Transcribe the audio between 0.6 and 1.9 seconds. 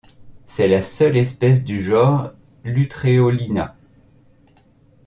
la seule espèce du